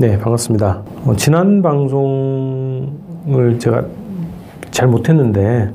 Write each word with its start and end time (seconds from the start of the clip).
네, 0.00 0.16
반갑습니다. 0.16 0.84
어, 1.06 1.16
지난 1.16 1.60
방송을 1.60 3.58
제가 3.58 3.84
잘 4.70 4.86
못했는데 4.86 5.72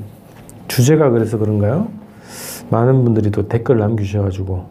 주제가 0.66 1.10
그래서 1.10 1.36
그런가요? 1.36 1.88
많은 2.70 3.04
분들이 3.04 3.30
또 3.30 3.46
댓글 3.46 3.76
남겨주셔가지고 3.76 4.64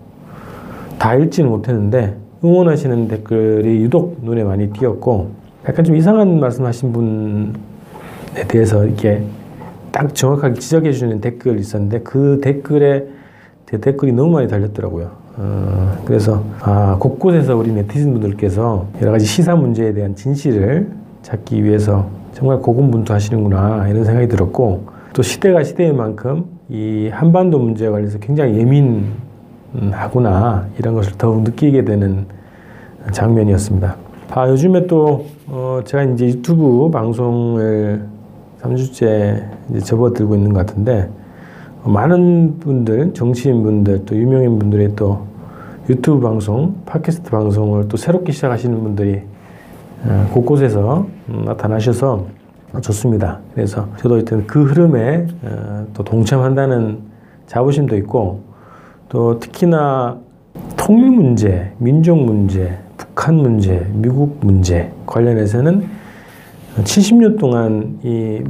다 0.98 1.14
읽지는 1.14 1.52
못했는데 1.52 2.18
응원하시는 2.44 3.08
댓글이 3.08 3.84
유독 3.84 4.18
눈에 4.24 4.44
많이 4.44 4.72
띄었고 4.72 5.30
약간 5.70 5.86
좀 5.86 5.98
이상한 5.98 6.40
말씀 6.40 6.66
하신 6.66 6.92
분에 6.92 8.48
대해서 8.48 8.84
이렇게 8.84 9.24
딱 9.92 10.16
정확하게 10.16 10.56
지적해 10.56 10.92
주는 10.94 11.22
댓글이 11.22 11.60
있었는데 11.60 12.00
그 12.00 12.42
댓글에 12.42 13.06
제 13.70 13.78
댓글이 13.80 14.14
너무 14.14 14.32
많이 14.32 14.48
달렸더라고요. 14.48 15.23
어, 15.36 15.98
그래서 16.06 16.44
아, 16.62 16.98
곳곳에서 17.00 17.56
우리 17.56 17.72
네티즌 17.72 18.14
분들께서 18.14 18.88
여러 19.02 19.12
가지 19.12 19.26
시사 19.26 19.56
문제에 19.56 19.94
대한 19.94 20.16
진실을 20.16 20.92
찾기 21.22 21.64
위해서 21.64 22.08
정말 22.34 22.60
고군분투하시는구나 22.60 23.88
이런 23.88 24.04
생각이 24.04 24.28
들었고 24.28 24.86
또 25.14 25.22
시대가 25.22 25.64
시대인 25.64 25.96
만큼 25.98 26.46
이 26.70 27.10
한반도 27.12 27.60
문제에 27.60 27.90
관해서 27.90 28.20
굉장히 28.20 28.58
예민하구나 29.74 30.68
이런 30.78 30.94
것을 30.94 31.14
더욱 31.18 31.44
느끼게 31.44 31.86
되는 31.86 32.26
장면이었습니다. 33.12 33.96
아, 34.32 34.50
요즘에 34.50 34.88
또 34.88 35.26
어, 35.48 35.82
제가 35.86 36.04
이제 36.04 36.26
유튜브 36.26 36.90
방송을 36.90 38.04
3주째 38.62 39.44
이제 39.70 39.80
접어들고 39.80 40.36
있는 40.36 40.54
것 40.54 40.66
같은데 40.66 41.10
많은 41.86 42.60
분들, 42.60 43.14
정치인분들, 43.14 44.06
또 44.06 44.16
유명인 44.16 44.58
분들의 44.58 44.96
또 44.96 45.26
유튜브 45.90 46.22
방송, 46.22 46.76
팟캐스트 46.86 47.30
방송을 47.30 47.90
또 47.90 47.98
새롭게 47.98 48.32
시작하시는 48.32 48.82
분들이 48.82 49.22
어, 50.06 50.30
곳곳에서 50.34 51.08
나타나셔서 51.28 52.26
좋습니다. 52.82 53.40
그래서 53.54 53.88
저도 53.98 54.16
하여튼 54.16 54.48
그 54.48 54.64
흐름에 54.64 55.28
어, 55.44 55.86
또 55.94 56.04
동참한다는 56.04 57.00
자부심도 57.48 57.98
있고 57.98 58.42
또 59.10 59.40
특히나 59.40 60.18
통일 60.78 61.12
문제, 61.12 61.72
민족 61.78 62.18
문제, 62.18 62.78
북한 62.98 63.36
문제, 63.36 63.88
미국 63.94 64.38
문제 64.42 64.92
관련해서는 65.06 65.86
70년 66.78 67.38
동안 67.38 68.00
이 68.04 68.42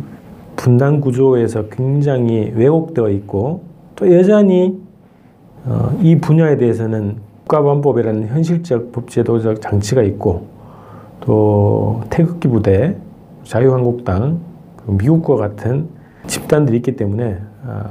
분단 0.63 1.01
구조에서 1.01 1.67
굉장히 1.67 2.53
왜곡되어 2.55 3.09
있고 3.09 3.63
또 3.97 4.09
여전히 4.15 4.79
어, 5.65 5.93
이 6.01 6.17
분야에 6.19 6.55
대해서는 6.55 7.17
국가보안법이라는 7.41 8.29
현실적 8.29 8.93
법제도적 8.93 9.61
장치가 9.61 10.01
있고 10.03 10.47
또 11.19 12.01
태극기 12.09 12.47
부대, 12.47 12.95
자유한국당, 13.43 14.39
미국과 14.85 15.35
같은 15.35 15.89
집단들이 16.27 16.77
있기 16.77 16.95
때문에 16.95 17.39
어, 17.65 17.83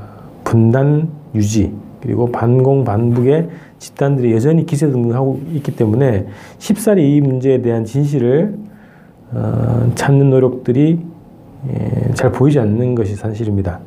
분단 0.45 1.11
유지 1.35 1.75
그리고 2.01 2.33
반공 2.33 2.85
반북의 2.85 3.51
집단들이 3.81 4.33
여전히 4.33 4.65
기세등등하고 4.65 5.43
있기 5.57 5.77
때문에 5.77 6.27
쉽사리 6.57 7.17
이 7.17 7.21
문제에 7.21 7.61
대한 7.61 7.85
진실을 7.85 8.57
어, 9.33 9.93
찾는 9.95 10.31
노력들이 10.31 11.01
예, 11.01 11.12
잘 12.15 12.33
보이지 12.33 12.59
않는 12.59 12.95
것이 12.95 13.15
사실입니다. 13.15 13.81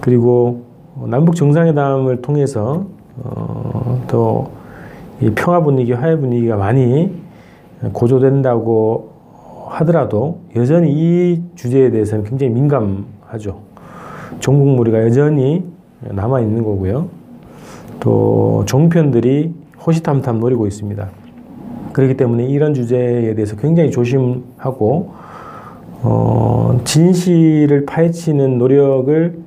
그리고 0.00 0.62
남북 1.06 1.34
정상회담을 1.34 2.22
통해서 2.22 2.86
어, 3.22 4.02
또이 4.06 5.34
평화 5.34 5.62
분위기, 5.62 5.92
화해 5.92 6.16
분위기가 6.16 6.56
많이 6.56 7.12
고조된다고 7.92 9.12
하더라도 9.66 10.40
여전히 10.56 10.92
이 10.92 11.42
주제에 11.54 11.90
대해서는 11.90 12.24
굉장히 12.24 12.52
민감하죠. 12.52 13.60
종국무리가 14.38 15.02
여전히 15.02 15.64
남아 16.00 16.40
있는 16.40 16.62
거고요. 16.62 17.08
또 18.00 18.62
종편들이 18.66 19.54
호시탐탐 19.84 20.40
노리고 20.40 20.66
있습니다. 20.66 21.08
그렇기 21.92 22.16
때문에 22.16 22.46
이런 22.46 22.74
주제에 22.74 23.34
대해서 23.34 23.56
굉장히 23.56 23.90
조심하고 23.90 25.12
어, 26.06 26.78
진실을 26.84 27.86
파헤치는 27.86 28.58
노력을 28.58 29.38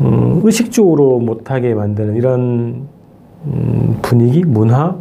음, 0.00 0.40
의식적으로 0.42 1.20
못하게 1.20 1.72
만드는 1.72 2.16
이런 2.16 2.88
음, 3.46 3.98
분위기, 4.02 4.44
문화 4.44 4.96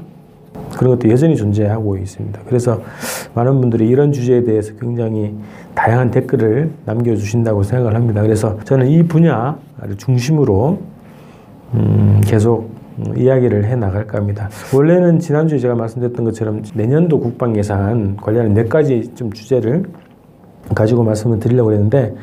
그런 0.78 0.96
것도 0.96 1.10
여전히 1.10 1.36
존재하고 1.36 1.98
있습니다. 1.98 2.42
그래서 2.48 2.80
많은 3.34 3.60
분들이 3.60 3.88
이런 3.90 4.12
주제에 4.12 4.44
대해서 4.44 4.74
굉장히 4.80 5.34
다양한 5.74 6.12
댓글을 6.12 6.72
남겨주신다고 6.86 7.64
생각을 7.64 7.96
합니다. 7.96 8.22
그래서 8.22 8.58
저는 8.66 8.88
이 8.88 9.04
분야를 9.04 9.98
중심으로 9.98 10.80
음, 11.74 12.22
계속 12.24 12.70
이야기를 13.18 13.66
해 13.66 13.76
나갈까 13.76 14.20
합니다. 14.20 14.50
원래는 14.74 15.20
지난주에 15.20 15.58
제가 15.58 15.76
말씀드렸던 15.76 16.24
것처럼 16.24 16.62
내년도 16.76 17.20
국방 17.20 17.58
예산 17.58 18.16
관련한 18.16 18.54
몇 18.54 18.70
가지 18.70 19.12
좀 19.16 19.34
주제를 19.34 19.86
가지고 20.74 21.04
말씀을 21.04 21.40
드리려고 21.40 21.72
했는데 21.72 22.16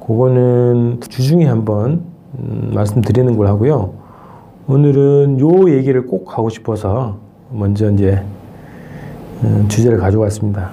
그거는 0.00 1.00
주중에 1.08 1.46
한번 1.46 2.02
음, 2.38 2.70
말씀드리는 2.74 3.36
걸 3.36 3.46
하고요. 3.46 3.94
오늘은 4.66 5.40
요 5.40 5.70
얘기를 5.70 6.06
꼭 6.06 6.36
하고 6.36 6.48
싶어서 6.48 7.18
먼저 7.50 7.90
이제 7.90 8.22
음, 9.42 9.66
주제를 9.68 9.98
가져왔습니다. 9.98 10.70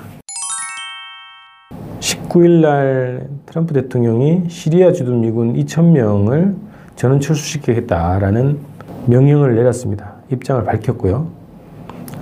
19일 1.99 2.61
날 2.61 3.29
트럼프 3.45 3.73
대통령이 3.73 4.43
시리아 4.47 4.91
주둔 4.91 5.21
미군 5.21 5.53
2,000명을 5.53 6.55
전원 6.95 7.19
철수시키겠다라는 7.19 8.59
명령을 9.07 9.55
내렸습니다. 9.55 10.15
입장을 10.31 10.63
밝혔고요. 10.63 11.27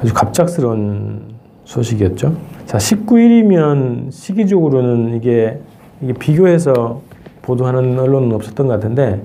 아주 0.01 0.13
갑작스러운 0.13 1.35
소식이었죠. 1.65 2.35
자, 2.69 2.77
19일이면 2.77 4.11
시기적으로는 4.11 5.15
이게, 5.15 5.59
이게 6.01 6.13
비교해서 6.13 7.01
보도하는 7.41 7.97
언론은 7.97 8.31
없었던 8.31 8.67
것 8.67 8.73
같은데 8.73 9.23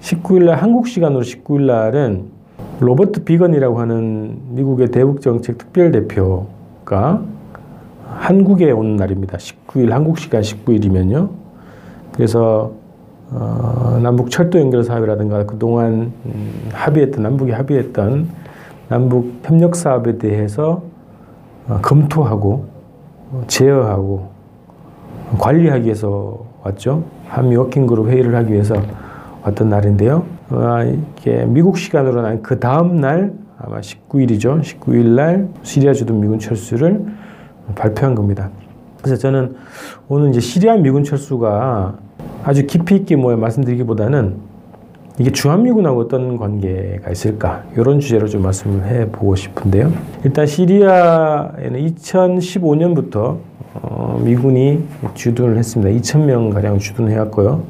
19일 0.00 0.44
날 0.44 0.56
한국 0.56 0.88
시간으로 0.88 1.20
19일 1.20 1.66
날은 1.66 2.24
로버트 2.80 3.24
비건이라고 3.24 3.78
하는 3.78 4.38
미국의 4.54 4.92
대북 4.92 5.20
정책 5.20 5.58
특별 5.58 5.92
대표가 5.92 7.22
한국에 8.06 8.70
온 8.70 8.96
날입니다. 8.96 9.36
19일 9.36 9.90
한국 9.90 10.16
시간 10.16 10.40
19일이면요. 10.40 11.28
그래서 12.12 12.72
어, 13.30 14.00
남북 14.02 14.30
철도 14.30 14.58
연결 14.58 14.84
사업이라든가 14.84 15.44
그동안 15.44 16.14
음, 16.24 16.70
합의했던 16.72 17.22
남북이 17.22 17.52
합의했던 17.52 18.26
남북 18.88 19.34
협력 19.42 19.76
사업에 19.76 20.16
대해서 20.16 20.80
어, 20.82 20.89
검토하고 21.82 22.66
어, 23.32 23.44
제어하고 23.46 24.30
관리하기 25.38 25.84
위해서 25.84 26.44
왔죠. 26.62 27.04
한미 27.28 27.56
워킹그룹 27.56 28.08
회의를 28.08 28.34
하기 28.36 28.52
위해서 28.52 28.74
왔던 29.42 29.68
날인데요. 29.68 30.24
어, 30.50 30.66
이게 31.16 31.44
미국 31.44 31.78
시간으로는 31.78 32.42
그 32.42 32.58
다음 32.58 33.00
날 33.00 33.32
아마 33.58 33.80
19일이죠. 33.80 34.60
19일 34.62 35.06
날 35.14 35.48
시리아 35.62 35.92
주둔 35.92 36.20
미군 36.20 36.38
철수를 36.38 37.04
발표한 37.74 38.14
겁니다. 38.14 38.50
그래서 39.02 39.16
저는 39.16 39.54
오늘 40.08 40.30
이제 40.30 40.40
시리아 40.40 40.76
미군 40.76 41.04
철수가 41.04 41.94
아주 42.44 42.66
깊이 42.66 42.96
있게 42.96 43.16
뭐 43.16 43.36
말씀드리기보다는 43.36 44.49
이게 45.20 45.30
주한미군하고 45.30 46.00
어떤 46.00 46.38
관계가 46.38 47.10
있을까 47.10 47.62
이런 47.76 48.00
주제로 48.00 48.26
좀 48.26 48.40
말씀을 48.40 48.86
해보고 48.86 49.36
싶은데요. 49.36 49.92
일단 50.24 50.46
시리아에는 50.46 51.78
2015년부터 51.94 53.36
어, 53.74 54.18
미군이 54.24 54.82
주둔을 55.12 55.58
했습니다. 55.58 55.92
2,000명 56.00 56.54
가량 56.54 56.78
주둔해왔고요. 56.78 57.62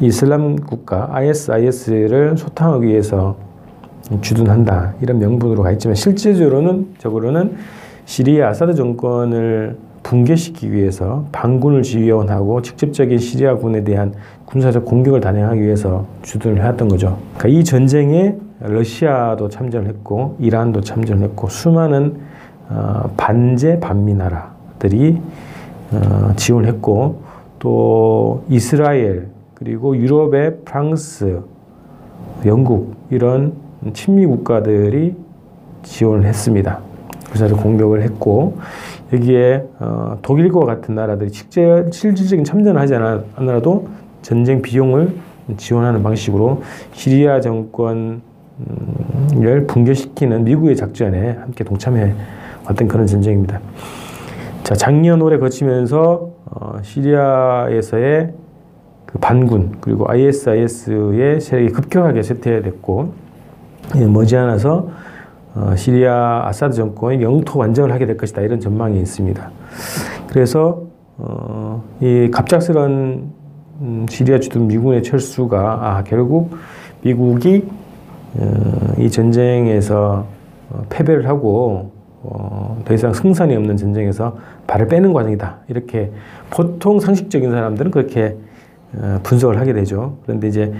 이슬람 0.00 0.56
국가 0.56 1.10
ISIS를 1.12 2.38
소탕하기 2.38 2.86
위해서 2.86 3.36
주둔한다 4.22 4.94
이런 5.02 5.18
명분으로 5.18 5.62
가 5.62 5.72
있지만 5.72 5.96
실제적으로는 5.96 6.94
적으로는 6.96 7.56
시리아 8.06 8.48
아사드 8.48 8.74
정권을 8.74 9.76
붕괴시키기 10.02 10.72
위해서 10.72 11.26
반군을 11.32 11.82
지원하고 11.82 12.62
직접적인 12.62 13.18
시리아군에 13.18 13.84
대한 13.84 14.14
군사적 14.46 14.84
공격을 14.84 15.20
단행하기 15.20 15.60
위해서 15.60 16.06
주둔을 16.22 16.62
해왔던 16.62 16.88
거죠. 16.88 17.18
그러니까 17.36 17.60
이 17.60 17.64
전쟁에 17.64 18.36
러시아도 18.60 19.48
참전을 19.48 19.88
했고 19.88 20.36
이란도 20.38 20.80
참전을 20.80 21.24
했고 21.24 21.48
수많은 21.48 22.16
어, 22.68 23.10
반제 23.16 23.80
반미 23.80 24.14
나라들이 24.14 25.20
어, 25.92 26.32
지원을 26.36 26.68
했고 26.68 27.22
또 27.58 28.44
이스라엘 28.48 29.28
그리고 29.54 29.96
유럽의 29.96 30.58
프랑스, 30.64 31.40
영국 32.44 32.94
이런 33.10 33.54
친미 33.92 34.26
국가들이 34.26 35.16
지원을 35.82 36.24
했습니다. 36.24 36.80
부사적 37.30 37.62
공격을 37.62 38.02
했고 38.02 38.58
여기에 39.12 39.64
어, 39.78 40.18
독일과 40.22 40.60
같은 40.60 40.94
나라들이 40.94 41.30
실제 41.30 41.86
실질적인 41.92 42.44
참전을 42.44 42.80
하지 42.80 42.94
않아도 42.94 43.88
전쟁 44.26 44.60
비용을 44.60 45.14
지원하는 45.56 46.02
방식으로 46.02 46.62
시리아 46.90 47.40
정권을 47.40 48.20
붕괴시키는 49.68 50.42
미국의 50.42 50.74
작전에 50.74 51.36
함께 51.38 51.62
동참해 51.62 52.12
왔던 52.64 52.88
그런 52.88 53.06
전쟁입니다. 53.06 53.60
자, 54.64 54.74
작년 54.74 55.22
올해 55.22 55.38
거치면서 55.38 56.30
어, 56.46 56.78
시리아에서의 56.82 58.32
그 59.06 59.18
반군 59.20 59.76
그리고 59.80 60.10
ISIS의 60.10 61.40
세력이 61.40 61.72
급격하게 61.72 62.24
쇠퇴됐고 62.24 63.12
머지않아서 64.12 64.88
어, 65.54 65.76
시리아 65.76 66.48
아사드 66.48 66.74
정권이 66.74 67.22
영토 67.22 67.60
완전을 67.60 67.94
하게 67.94 68.06
될 68.06 68.16
것이다 68.16 68.42
이런 68.42 68.58
전망이 68.58 68.98
있습니다. 68.98 69.50
그래서 70.26 70.82
어, 71.16 71.84
이 72.00 72.28
갑작스런 72.32 73.45
음, 73.80 74.06
시리아 74.08 74.38
주둔 74.38 74.68
미군의 74.68 75.02
철수가 75.02 75.58
아, 75.58 76.04
결국 76.04 76.56
미국이 77.02 77.66
어, 78.34 78.94
이 78.98 79.10
전쟁에서 79.10 80.26
어, 80.70 80.84
패배를 80.88 81.28
하고 81.28 81.92
어, 82.22 82.80
더 82.84 82.94
이상 82.94 83.12
승산이 83.12 83.54
없는 83.54 83.76
전쟁에서 83.76 84.36
발을 84.66 84.88
빼는 84.88 85.12
과정이다. 85.12 85.58
이렇게 85.68 86.10
보통 86.50 87.00
상식적인 87.00 87.50
사람들은 87.50 87.90
그렇게 87.90 88.36
어, 88.94 89.20
분석을 89.22 89.60
하게 89.60 89.74
되죠. 89.74 90.16
그런데 90.24 90.48
이제 90.48 90.72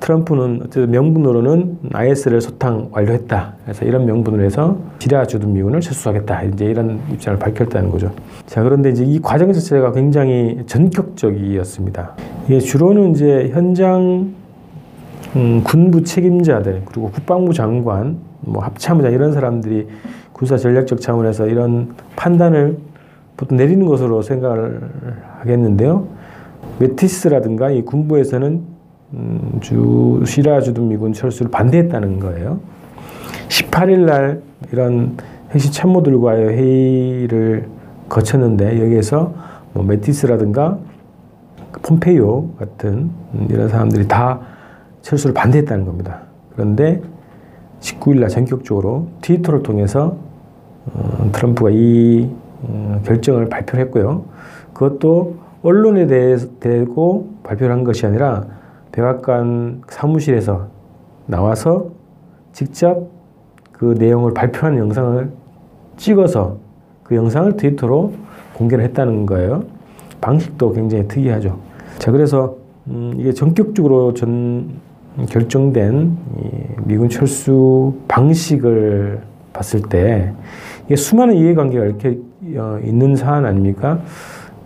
트럼프는 0.00 0.60
어쨌든 0.62 0.90
명분으로는 0.90 1.78
IS를 1.92 2.40
소탕 2.40 2.88
완료했다. 2.90 3.54
그래서 3.64 3.84
이런 3.84 4.06
명분으로 4.06 4.42
해서 4.42 4.78
시리아 4.98 5.26
주둔 5.26 5.52
미군을 5.52 5.80
철수하겠다. 5.80 6.42
이제 6.44 6.64
이런 6.64 7.00
입장을 7.12 7.38
밝혔다는 7.38 7.90
거죠. 7.90 8.10
자, 8.46 8.62
그런데 8.62 8.90
이제 8.90 9.04
이 9.04 9.20
과정 9.20 9.52
자체가 9.52 9.92
굉장히 9.92 10.62
전격적이었습니다. 10.66 12.16
이게 12.46 12.58
주로는 12.58 13.12
이제 13.12 13.50
현장 13.52 14.34
음, 15.36 15.62
군부 15.62 16.02
책임자들 16.02 16.82
그리고 16.86 17.10
국방부 17.10 17.52
장관, 17.52 18.18
뭐 18.40 18.62
합참의장 18.64 19.12
이런 19.12 19.32
사람들이 19.32 19.86
군사 20.32 20.56
전략적 20.56 21.00
차원에서 21.00 21.46
이런 21.46 21.94
판단을 22.16 22.78
보통 23.36 23.56
내리는 23.56 23.86
것으로 23.86 24.22
생각을 24.22 24.80
하겠는데요. 25.38 26.08
메티스라든가 26.78 27.70
이 27.70 27.82
군부에서는 27.82 28.69
음, 29.12 29.58
주 29.60 30.22
시라 30.24 30.60
주둔 30.60 30.88
미군 30.88 31.12
철수를 31.12 31.50
반대했다는 31.50 32.20
거예요. 32.20 32.60
18일 33.48 34.04
날 34.04 34.42
이런 34.72 35.16
핵심 35.50 35.72
참모들과의 35.72 36.48
회의를 36.48 37.68
거쳤는데 38.08 38.80
여기에서 38.80 39.34
뭐 39.72 39.84
메티스라든가 39.84 40.78
폼페이오 41.82 42.50
같은 42.58 43.10
이런 43.48 43.68
사람들이 43.68 44.06
다 44.06 44.40
철수를 45.02 45.34
반대했다는 45.34 45.84
겁니다. 45.84 46.22
그런데 46.52 47.00
19일 47.80 48.20
날 48.20 48.28
전격적으로 48.28 49.08
트위터를 49.22 49.62
통해서 49.62 50.16
어, 50.92 51.30
트럼프가 51.32 51.70
이 51.72 52.30
어, 52.62 53.00
결정을 53.04 53.48
발표했고요. 53.48 54.24
그것도 54.72 55.36
언론에 55.62 56.06
대고 56.60 57.30
발표를 57.42 57.74
한 57.74 57.84
것이 57.84 58.06
아니라 58.06 58.59
백악관 58.92 59.82
사무실에서 59.88 60.68
나와서 61.26 61.90
직접 62.52 63.08
그 63.72 63.94
내용을 63.98 64.34
발표한 64.34 64.78
영상을 64.78 65.30
찍어서 65.96 66.58
그 67.04 67.14
영상을 67.14 67.56
트위터로 67.56 68.12
공개를 68.54 68.84
했다는 68.84 69.26
거예요. 69.26 69.64
방식도 70.20 70.72
굉장히 70.72 71.08
특이하죠. 71.08 71.58
자, 71.98 72.10
그래서 72.10 72.56
음, 72.88 73.14
이게 73.16 73.32
전격적으로 73.32 74.14
전 74.14 74.70
결정된 75.28 76.16
미군 76.84 77.08
철수 77.08 77.94
방식을 78.08 79.20
봤을 79.52 79.82
때 79.82 80.32
이게 80.86 80.96
수많은 80.96 81.34
이해관계가 81.34 81.84
이렇게 81.84 82.18
어, 82.56 82.78
있는 82.82 83.16
사안 83.16 83.44
아닙니까? 83.44 84.00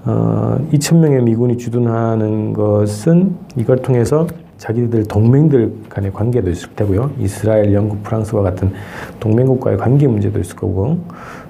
어, 0.07 0.59
2천 0.73 0.99
명의 0.99 1.23
미군이 1.23 1.57
주둔하는 1.57 2.53
것은 2.53 3.37
이걸 3.57 3.79
통해서 3.79 4.27
자기들 4.59 5.05
동맹들 5.05 5.73
간의 5.89 6.13
관계도 6.13 6.51
있을 6.51 6.71
테고요. 6.77 7.11
이스라엘, 7.19 7.73
영국, 7.73 8.03
프랑스와 8.03 8.43
같은 8.43 8.73
동맹국과의 9.21 9.79
관계 9.79 10.07
문제도 10.07 10.39
있을 10.39 10.57
거고, 10.57 10.99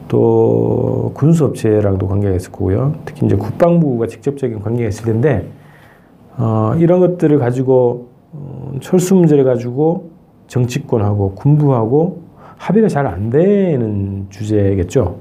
또 0.08 1.10
군수업체랑도 1.14 2.06
관계가 2.06 2.34
있을 2.36 2.52
거고요. 2.52 2.94
특히 3.04 3.26
이제 3.26 3.36
국방부가 3.36 4.06
직접적인 4.06 4.60
관계가 4.60 4.88
있을 4.88 5.04
텐데, 5.04 5.48
어, 6.36 6.74
이런 6.78 7.00
것들을 7.00 7.38
가지고 7.38 8.08
어, 8.32 8.72
철수 8.80 9.14
문제를 9.14 9.44
가지고 9.44 10.10
정치권하고 10.48 11.34
군부하고 11.34 12.22
합의가 12.56 12.88
잘 12.88 13.06
안 13.06 13.30
되는 13.30 14.26
주제겠죠. 14.30 15.16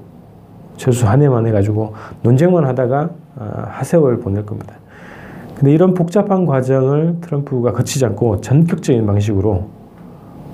철수 0.78 1.08
한 1.08 1.22
해만 1.22 1.46
해가지고 1.48 1.94
논쟁만 2.24 2.66
하다가 2.66 3.00
아, 3.00 3.10
하세월 3.36 4.20
보낼 4.20 4.46
겁니다. 4.46 4.76
근데 5.56 5.72
이런 5.72 5.94
복잡한 5.94 6.46
과정을 6.46 7.18
트럼프가 7.22 7.72
거치지 7.74 8.06
않고 8.06 8.42
전격적인 8.42 9.06
방식으로 9.06 9.70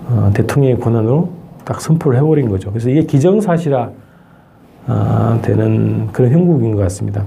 어, 0.08 0.32
대통령의 0.34 0.80
권한으로 0.80 1.30
딱 1.66 1.82
선포를 1.82 2.18
해버린 2.18 2.50
거죠. 2.50 2.70
그래서 2.72 2.90
이게 2.90 3.04
기정사실화 3.04 3.92
아, 4.88 5.40
되는 5.44 6.08
그런 6.12 6.32
형국인 6.32 6.76
것 6.76 6.82
같습니다. 6.84 7.24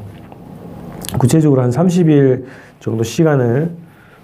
구체적으로 1.19 1.63
한 1.63 1.71
30일 1.71 2.45
정도 2.81 3.05
시간을 3.05 3.71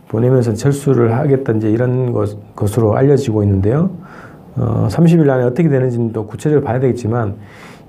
보내면서 0.08 0.54
철수를 0.54 1.14
하겠다 1.14 1.52
이제 1.52 1.70
이런 1.70 2.12
것, 2.12 2.36
것으로 2.56 2.96
알려지고 2.96 3.42
있는데요. 3.44 3.90
어, 4.56 4.88
30일 4.90 5.28
안에 5.28 5.44
어떻게 5.44 5.68
되는지는 5.68 6.12
또 6.12 6.26
구체적으로 6.26 6.64
봐야 6.64 6.80
되겠지만 6.80 7.36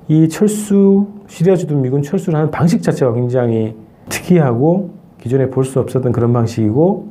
이 0.10 0.28
철수 0.28 1.06
시리아 1.28 1.56
주둔 1.56 1.84
미군 1.84 2.02
철수를 2.02 2.38
하는 2.38 2.50
방식 2.52 2.82
자체가 2.82 3.14
굉장히 3.14 3.76
특이하고 4.10 4.90
기존에 5.22 5.50
볼 5.52 5.64
수 5.64 5.80
없었던 5.80 6.12
그런 6.12 6.34
방식이고 6.34 7.10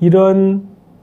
이런 0.00 0.62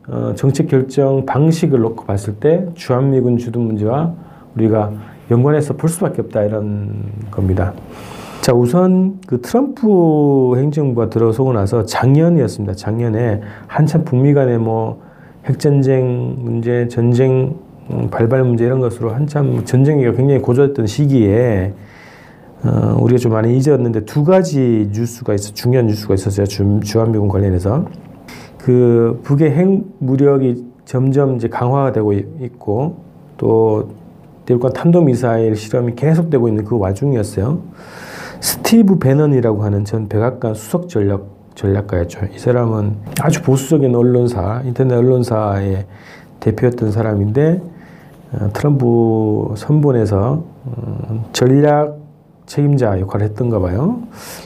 어, 0.09 0.33
정책 0.35 0.67
결정 0.67 1.25
방식을 1.25 1.79
놓고 1.79 2.05
봤을 2.05 2.35
때 2.35 2.65
주한미군 2.73 3.37
주둔 3.37 3.67
문제와 3.67 4.13
우리가 4.55 4.91
연관해서 5.29 5.75
볼 5.75 5.89
수밖에 5.89 6.21
없다 6.23 6.43
이런 6.43 7.03
겁니다. 7.29 7.73
자 8.41 8.53
우선 8.53 9.19
그 9.27 9.39
트럼프 9.41 10.53
행정부가 10.57 11.09
들어서고 11.09 11.53
나서 11.53 11.83
작년이었습니다. 11.83 12.73
작년에 12.73 13.41
한참 13.67 14.05
북미 14.05 14.33
간의 14.33 14.57
뭐 14.57 15.01
핵전쟁 15.45 16.35
문제, 16.39 16.87
전쟁 16.87 17.55
음, 17.91 18.09
발발 18.09 18.43
문제 18.43 18.65
이런 18.65 18.79
것으로 18.79 19.11
한참 19.11 19.63
전쟁이 19.65 20.03
굉장히 20.03 20.39
고조했던 20.39 20.87
시기에 20.87 21.73
어, 22.63 22.97
우리가 22.99 23.19
좀 23.19 23.33
많이 23.33 23.57
잊었는데 23.57 24.05
두 24.05 24.23
가지 24.23 24.89
뉴스가 24.91 25.33
있어 25.35 25.53
중요한 25.53 25.87
뉴스가 25.87 26.15
있었어요. 26.15 26.45
주, 26.45 26.79
주한미군 26.83 27.27
관련해서 27.27 27.85
그 28.57 29.19
북의 29.23 29.51
핵 29.51 29.83
무력이 29.99 30.65
점점 30.85 31.35
이제 31.35 31.47
강화가 31.47 31.91
되고 31.91 32.13
있고 32.13 32.97
또 33.37 33.89
대륙간 34.45 34.73
탄도 34.73 35.01
미사일 35.01 35.55
실험이 35.55 35.95
계속되고 35.95 36.47
있는 36.47 36.63
그 36.65 36.77
와중이었어요. 36.77 37.59
스티브 38.39 38.99
배넌이라고 38.99 39.63
하는 39.63 39.85
전 39.85 40.07
백악관 40.07 40.53
수석 40.53 40.89
전략 40.89 41.37
전략가였죠. 41.55 42.27
이 42.35 42.37
사람은 42.37 42.97
아주 43.19 43.41
보수적인 43.41 43.93
언론사, 43.95 44.61
인터넷 44.63 44.95
언론사의 44.95 45.85
대표였던 46.39 46.91
사람인데 46.91 47.61
어, 47.61 47.76
트럼프 48.53 49.53
선본에서 49.55 50.43
어, 50.65 51.25
전략 51.31 51.97
책임자 52.45 52.99
역할을 52.99 53.27
했던가 53.27 53.59
봐요. 53.59 54.01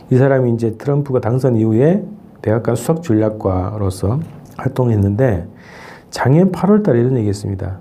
이 0.09 0.17
사람이 0.17 0.53
이제 0.53 0.75
트럼프가 0.77 1.19
당선 1.19 1.55
이후에 1.55 2.03
백악관 2.41 2.75
수석 2.75 3.03
전략가로서 3.03 4.19
활동했는데 4.57 5.47
작년 6.09 6.51
8월 6.51 6.83
달에 6.83 6.99
이런 6.99 7.15
얘기 7.17 7.29
했습니다. 7.29 7.77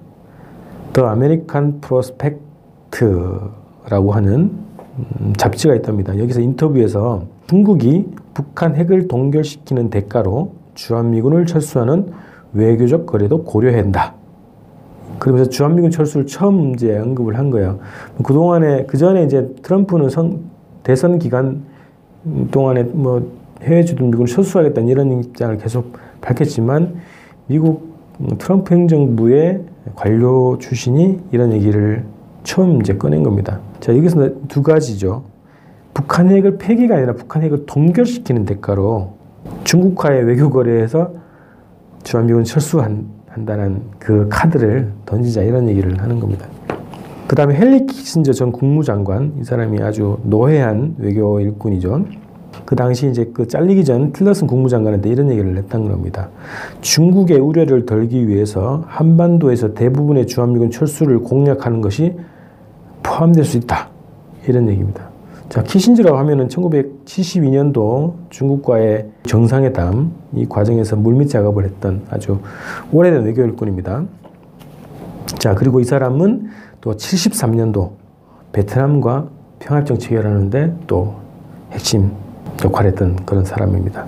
The 0.93 1.07
American 1.07 1.81
Prospect라고 1.81 4.13
하는 4.13 4.53
음, 4.99 5.33
잡지가 5.37 5.75
있답니다. 5.77 6.19
여기서 6.19 6.41
인터뷰에서 6.41 7.25
중국이 7.47 8.09
북한 8.35 8.75
핵을 8.77 9.09
동결시키는 9.09 9.91
대가로 9.91 10.53
주한미군을 10.75 11.47
철수하는 11.47 12.13
외교적 12.53 13.07
거래도 13.07 13.45
고려한다. 13.45 14.20
그러면서 15.21 15.49
주한미군 15.51 15.91
철수를 15.91 16.27
처음 16.27 16.75
이제 16.75 16.99
언급을 16.99 17.39
한 17.39 17.51
거예요. 17.51 17.79
그동안에, 18.25 18.87
그 18.87 18.97
전에 18.97 19.23
이제 19.23 19.55
트럼프는 19.63 20.09
선, 20.09 20.41
대선 20.83 21.19
기간 21.19 21.63
동안에 22.51 22.85
뭐 22.85 23.31
해외 23.63 23.85
주둔 23.85 24.11
미군을 24.11 24.27
철수하겠다는 24.27 24.89
이런 24.89 25.23
입장을 25.23 25.57
계속 25.59 25.93
밝혔지만 26.23 26.97
미국 27.47 27.91
트럼프 28.39 28.75
행정부의 28.75 29.61
관료 29.95 30.59
출신이 30.59 31.21
이런 31.33 31.53
얘기를 31.53 32.05
처음 32.43 32.81
이제 32.81 32.97
꺼낸 32.97 33.23
겁니다. 33.23 33.61
자, 33.81 33.97
여기서 33.97 34.31
두 34.49 34.63
가지죠. 34.63 35.25
북한 35.93 36.31
핵을 36.31 36.57
폐기가 36.57 36.97
아니라 36.97 37.13
북한 37.13 37.43
핵을 37.43 37.67
동결시키는 37.67 38.47
대가로 38.47 39.15
중국과의 39.65 40.25
외교 40.25 40.49
거래에서 40.49 41.13
주한미군 42.05 42.45
철수한 42.45 43.20
다는 43.47 43.83
그 43.99 44.27
카드를 44.29 44.93
던지자 45.07 45.43
이런 45.43 45.69
얘기를 45.69 46.01
하는 46.01 46.21
겁니다. 46.21 46.47
그 47.27 47.37
다음에 47.37 47.57
헨리 47.57 47.87
키신저 47.87 48.33
전 48.33 48.51
국무장관 48.51 49.35
이 49.41 49.45
사람이 49.45 49.81
아주 49.83 50.19
노회한 50.25 50.97
외교 50.99 51.41
일꾼이죠. 51.41 52.05
그 52.65 52.75
당시 52.77 53.09
이제 53.09 53.31
그 53.33 53.47
잘리기 53.47 53.85
전 53.85 54.13
틸러슨 54.13 54.47
국무장관한테 54.47 55.09
이런 55.11 55.31
얘기를 55.31 55.57
했던 55.57 55.89
겁니다. 55.89 56.29
중국의 56.81 57.39
우려를 57.39 57.87
덜기 57.87 58.29
위해서 58.29 58.85
한반도에서 58.87 59.75
대부분의 59.75 60.27
주한미군 60.27 60.71
철수를 60.71 61.21
공략하는 61.21 61.81
것이 61.81 62.17
포함될 63.03 63.45
수 63.45 63.57
있다. 63.57 63.89
이런 64.47 64.69
얘기입니다. 64.69 65.10
자, 65.51 65.65
키신저라고 65.65 66.17
하면은 66.17 66.47
1972년도 66.47 68.15
중국과의 68.31 69.09
정상회담 69.25 70.13
이 70.37 70.47
과정에서 70.49 70.95
물밑 70.95 71.29
작업을 71.29 71.65
했던 71.65 72.03
아주 72.09 72.39
오래된 72.93 73.25
외교 73.25 73.43
일꾼입니다. 73.43 74.05
자, 75.41 75.57
그리고 75.57 75.81
이 75.81 75.85
사람은 75.85 76.51
또 76.81 76.93
73년도 76.93 77.91
베트남과 78.53 79.27
평화협정 79.59 79.99
체결하는데 79.99 80.77
또 80.87 81.17
핵심 81.73 82.13
역할을 82.65 82.91
했던 82.93 83.17
그런 83.27 83.45
사람입니다. 83.45 84.07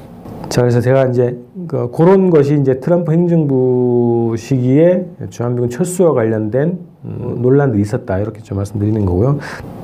자, 0.48 0.60
그래서 0.60 0.80
제가 0.80 1.06
이제 1.06 1.36
그 1.66 1.90
그런 1.90 2.30
것이 2.30 2.56
이제 2.60 2.78
트럼프 2.78 3.10
행정부 3.10 4.36
시기에 4.38 5.08
주한미군 5.30 5.70
철수와 5.70 6.12
관련된 6.12 6.78
음, 7.04 7.38
논란도 7.42 7.80
있었다 7.80 8.20
이렇게 8.20 8.42
좀 8.42 8.58
말씀드리는 8.58 9.04
거고요. 9.04 9.40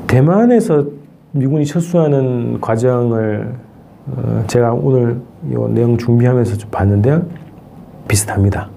대만에서 0.07 0.87
미군이 1.33 1.67
철수하는 1.67 2.61
과정을 2.61 3.55
어, 4.07 4.45
제가 4.47 4.73
오늘 4.73 5.21
이 5.45 5.55
내용 5.75 5.99
준비하면서 5.99 6.57
좀 6.57 6.71
봤는데요. 6.71 7.27
비슷합니다. 8.09 8.71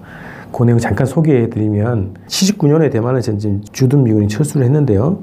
그 0.52 0.62
내용 0.64 0.78
잠깐 0.78 1.06
소개해 1.06 1.48
드리면 1.48 2.14
79년에 2.26 2.90
대만에 2.92 3.20
전진 3.20 3.62
주둔 3.72 4.04
미군이 4.04 4.28
철수를 4.28 4.66
했는데요. 4.66 5.18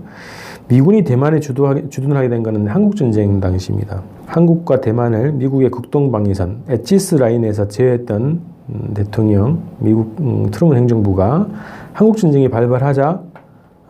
미군이 0.68 1.04
대만에 1.04 1.40
주도하게, 1.40 1.90
주둔을 1.90 2.18
하게 2.18 2.30
된 2.30 2.42
것은 2.42 2.68
한국전쟁 2.68 3.40
당시입니다. 3.40 4.02
한국과 4.26 4.82
대만을 4.82 5.34
미국의 5.34 5.70
국동방위선 5.70 6.64
엣지스 6.68 7.16
라인에서 7.16 7.68
제외했던 7.68 8.42
음, 8.70 8.92
대통령, 8.94 9.62
미국 9.80 10.16
음, 10.20 10.50
트루먼 10.52 10.78
행정부가 10.78 11.48
한국전쟁이 11.94 12.50
발발하자 12.50 13.22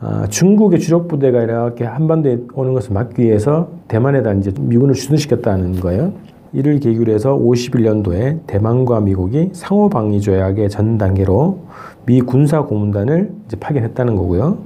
아, 0.02 0.28
중국의 0.30 0.80
주력 0.80 1.10
부대가 1.10 1.42
이렇게 1.42 1.84
한반도에 1.84 2.40
오는 2.54 2.74
것을 2.74 2.94
막기 2.94 3.22
위해서 3.22 3.70
대만에다 3.90 4.34
이제 4.34 4.54
미군을 4.58 4.94
주둔시켰다는 4.94 5.82
거예요. 5.82 6.14
이를 6.54 6.80
계기로 6.80 7.12
해서 7.12 7.38
51년도에 7.38 8.40
대만과 8.48 9.02
미국이 9.02 9.50
상호 9.54 9.90
방위 9.90 10.22
조약의 10.22 10.70
전 10.70 10.98
단계로 10.98 11.60
미 12.06 12.22
군사 12.22 12.64
고문단을 12.64 13.32
이제 13.46 13.58
파견했다는 13.60 14.16
거고요. 14.16 14.58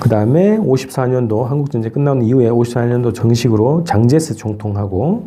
그 0.00 0.08
다음에 0.08 0.56
54년도 0.58 1.44
한국전쟁 1.44 1.92
끝나는 1.92 2.22
이후에 2.22 2.48
54년도 2.48 3.12
정식으로 3.14 3.84
장제스 3.84 4.36
총통하고 4.36 5.24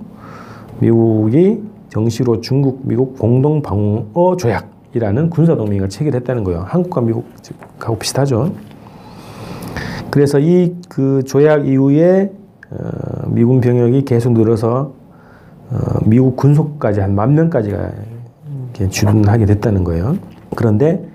미국이 0.80 1.62
정식으로 1.90 2.42
중국 2.42 2.80
미국 2.84 3.20
공동 3.20 3.62
방어 3.62 4.38
조약이라는 4.38 5.30
군사 5.30 5.56
동맹을 5.56 5.90
체결했다는 5.90 6.46
거예요. 6.46 6.62
한국과 6.66 7.02
미국하고 7.02 7.98
비슷하죠. 8.00 8.52
그래서 10.12 10.40
이 10.40 10.76
그 10.90 11.24
조약 11.24 11.68
이후에 11.68 12.32
어, 12.70 13.30
미군 13.30 13.62
병력이 13.62 14.04
계속 14.06 14.34
늘어서 14.34 14.94
어, 15.72 15.78
미국 16.06 16.36
군속까지 16.36 17.00
한 17.00 17.16
만 17.16 17.34
명까지가 17.34 17.92
주둔하게 18.90 19.46
됐다는 19.46 19.84
거예요. 19.84 20.18
그런데 20.56 21.06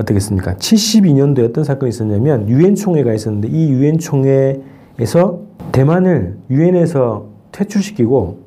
어떻겠습니까? 0.00 0.54
72년도에 0.54 1.48
어떤 1.48 1.64
사건이 1.64 1.88
있었냐면 1.90 2.48
유엔 2.48 2.74
총회가 2.74 3.12
있었는데 3.12 3.48
이 3.48 3.70
유엔 3.70 3.98
총회에서 3.98 5.40
대만을 5.72 6.36
유엔에서 6.50 7.26
퇴출시키고 7.52 8.38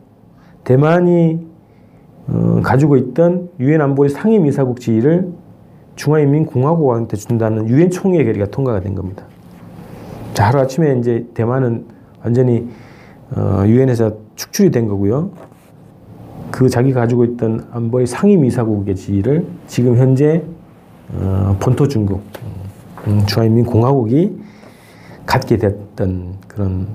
대만이 0.63 1.47
어, 2.27 2.61
가지고 2.63 2.97
있던 2.97 3.49
유엔 3.59 3.81
안보리 3.81 4.09
상임이사국 4.09 4.79
지위를 4.79 5.29
중화인민공화국한테 5.95 7.17
준다는 7.17 7.67
유엔 7.67 7.89
총회 7.89 8.23
결의가 8.23 8.45
통과가 8.47 8.81
된 8.81 8.95
겁니다. 8.95 9.25
자, 10.33 10.47
하루 10.47 10.59
아침에 10.59 10.97
이제 10.97 11.27
대만은 11.33 11.85
완전히 12.23 12.69
어, 13.35 13.63
유엔에서 13.65 14.13
축출이 14.35 14.71
된 14.71 14.87
거고요. 14.87 15.31
그 16.51 16.69
자기 16.69 16.93
가지고 16.93 17.25
있던 17.25 17.67
안보리 17.71 18.05
상임이사국의 18.05 18.95
지위를 18.95 19.45
지금 19.67 19.97
현재 19.97 20.43
어, 21.13 21.55
본토 21.59 21.87
중국, 21.87 22.21
음, 23.07 23.25
중화인민 23.25 23.65
공화국이 23.65 24.37
갖게 25.25 25.57
됐던 25.57 26.35
그런 26.47 26.87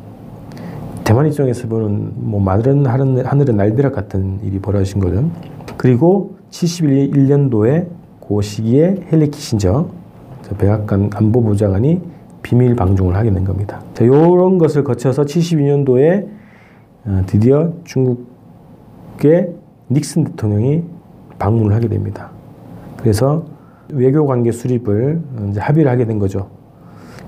대만 1.05 1.27
입장에서 1.27 1.69
보는 1.69 2.13
뭐 2.17 2.41
마른 2.41 2.87
하늘의 2.87 3.55
날벼락 3.55 3.95
같은 3.95 4.41
일이 4.43 4.59
벌어진 4.59 5.01
거죠. 5.01 5.31
그리고 5.77 6.37
71년도에 6.51 7.87
그 8.27 8.43
시기에 8.43 9.07
헬리 9.13 9.31
키신저 9.31 9.89
백악관 10.59 11.11
안보부 11.15 11.57
장관이 11.57 12.16
비밀 12.47 12.77
방중을 12.77 13.17
하게 13.17 13.33
된 13.33 13.43
겁니다. 13.43 13.81
자, 13.93 14.05
이런 14.05 14.57
것을 14.57 14.85
거쳐서 14.85 15.25
72년도에 15.25 16.29
어, 17.05 17.23
드디어 17.27 17.73
중국의 17.83 19.53
닉슨 19.91 20.23
대통령이 20.23 20.85
방문을 21.41 21.75
하게 21.75 21.89
됩니다. 21.89 22.31
그래서 22.99 23.45
외교 23.93 24.25
관계 24.29 24.53
수립을 24.53 25.21
이제 25.51 25.59
합의를 25.59 25.91
하게 25.91 26.05
된 26.05 26.21
거죠. 26.21 26.47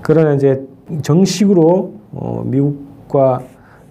그러나 0.01 0.35
이제 0.35 0.65
정식으로 1.01 1.95
어, 2.13 2.43
미국과 2.45 3.41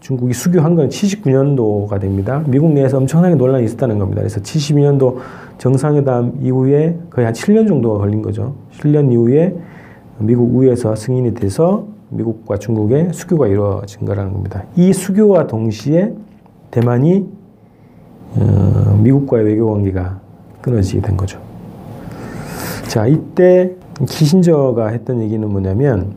중국이 0.01 0.33
수교한 0.33 0.77
건 0.77 0.89
79년도가 0.89 2.01
됩니다. 2.01 2.43
미국 2.47 2.73
내에서 2.73 2.97
엄청나게 2.97 3.35
논란이 3.35 3.67
있었다는 3.67 3.99
겁니다. 3.99 4.23
그래서 4.23 4.41
72년도 4.41 5.19
정상회담 5.59 6.39
이후에 6.41 6.97
거의 7.11 7.27
한 7.27 7.35
7년 7.35 7.69
정도가 7.69 7.99
걸린 7.99 8.23
거죠. 8.23 8.55
7년 8.79 9.13
이후에 9.13 9.55
미국 10.19 10.55
우에서 10.55 10.97
승인이 10.97 11.35
돼서 11.35 11.87
미국과 12.11 12.59
중국의 12.59 13.13
수교가 13.13 13.47
이루어진 13.47 14.05
거라는 14.07 14.33
겁니다. 14.33 14.65
이 14.77 14.93
수교와 14.93 15.47
동시에 15.47 16.15
대만이 16.71 17.27
어, 18.37 18.99
미국과의 19.03 19.45
외교 19.45 19.71
관계가 19.73 20.21
끊어지게 20.61 21.01
된 21.01 21.17
거죠. 21.17 21.39
자, 22.89 23.07
이때 23.07 23.73
키신저가 24.07 24.89
했던 24.89 25.21
얘기는 25.23 25.47
뭐냐면 25.49 26.15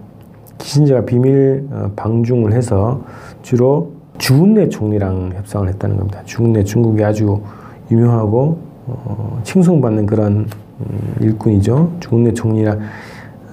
키신저가 0.57 1.05
비밀 1.05 1.67
어, 1.71 1.91
방중을 1.95 2.53
해서 2.53 3.01
주로 3.41 3.91
주은내 4.17 4.69
총리랑 4.69 5.31
협상을 5.35 5.67
했다는 5.67 5.97
겁니다. 5.97 6.21
주은내 6.25 6.63
중국이 6.63 7.03
아주 7.03 7.41
유명하고 7.89 8.57
어, 8.87 9.39
칭송받는 9.43 10.05
그런 10.05 10.47
음, 10.79 11.15
일꾼이죠. 11.19 11.93
주은내 11.99 12.33
총리랑 12.33 12.79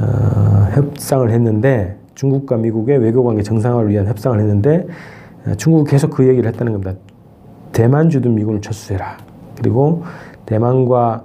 어, 0.00 0.68
협상을 0.72 1.30
했는데 1.30 1.96
중국과 2.14 2.56
미국의 2.56 2.98
외교 2.98 3.24
관계 3.24 3.42
정상화를 3.42 3.90
위한 3.90 4.06
협상을 4.06 4.38
했는데 4.38 4.86
어, 5.46 5.54
중국이 5.54 5.90
계속 5.90 6.10
그 6.10 6.26
얘기를 6.26 6.48
했다는 6.50 6.72
겁니다. 6.72 6.94
대만 7.72 8.10
주둔 8.10 8.34
미군을 8.34 8.60
철수해라. 8.60 9.18
그리고 9.56 10.02
대만과 10.46 11.24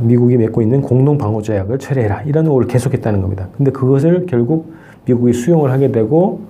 미국이 0.00 0.36
맺고 0.36 0.62
있는 0.62 0.80
공동 0.80 1.18
방어 1.18 1.42
조약을 1.42 1.78
철회해라 1.78 2.22
이런 2.22 2.46
요구를 2.46 2.68
계속했다는 2.68 3.20
겁니다. 3.20 3.48
근데 3.56 3.70
그것을 3.70 4.26
결국 4.26 4.72
미국이 5.04 5.32
수용을 5.32 5.70
하게 5.70 5.92
되고 5.92 6.40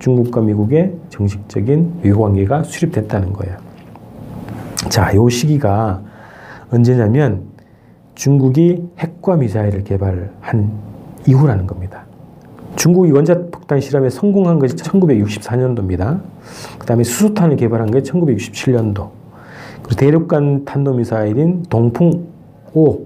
중국과 0.00 0.40
미국의 0.40 0.94
정식적인 1.08 2.00
외교 2.02 2.20
관계가 2.20 2.64
수립됐다는 2.64 3.32
거예요. 3.32 3.56
자, 4.88 5.14
요 5.14 5.28
시기가 5.28 6.02
언제냐면 6.70 7.42
중국이 8.14 8.88
핵과 8.98 9.36
미사일을 9.36 9.84
개발한 9.84 10.72
이후라는 11.26 11.66
겁니다. 11.66 12.04
중국이 12.76 13.12
원자폭탄 13.12 13.80
실험에 13.80 14.10
성공한 14.10 14.58
것이 14.58 14.74
1964년도입니다. 14.76 16.20
그 16.78 16.86
다음에 16.86 17.04
수소탄을 17.04 17.56
개발한 17.56 17.90
게 17.90 18.00
1967년도. 18.00 19.10
그리고 19.82 19.96
대륙간 19.96 20.64
탄도미사일인 20.64 21.64
동풍 21.68 22.26
5. 22.72 23.00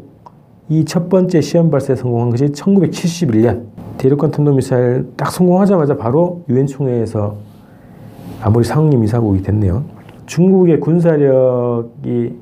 이 0.71 0.85
첫 0.85 1.09
번째 1.09 1.41
시험 1.41 1.71
발사에 1.71 1.97
성공한 1.97 2.31
것이 2.31 2.47
1971년. 2.47 3.65
대륙간 3.99 4.31
탄도미사일 4.31 5.09
딱 5.17 5.31
성공하자마자 5.31 5.97
바로 5.97 6.43
유엔 6.49 6.67
총회에서 6.67 7.37
아무리 8.43 8.65
상임 8.65 9.03
이사국이 9.03 9.43
됐네요. 9.43 9.83
중국의 10.27 10.81
군사력이 10.81 12.37